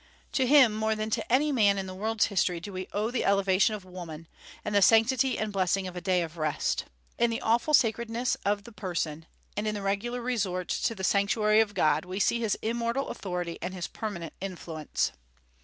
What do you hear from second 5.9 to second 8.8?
a day of rest. In the awful sacredness of the